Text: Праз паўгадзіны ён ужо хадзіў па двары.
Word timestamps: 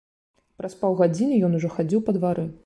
Праз 0.61 0.73
паўгадзіны 0.81 1.37
ён 1.51 1.59
ужо 1.59 1.69
хадзіў 1.77 2.05
па 2.09 2.19
двары. 2.19 2.49